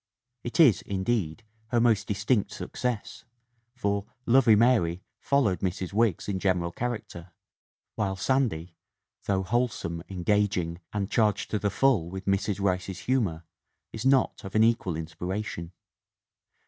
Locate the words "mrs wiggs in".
5.59-6.39